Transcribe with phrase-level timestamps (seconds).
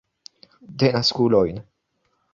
[0.83, 1.63] Denaskulojn!